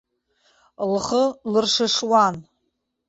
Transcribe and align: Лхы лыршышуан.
Лхы 0.91 1.23
лыршышуан. 1.51 2.35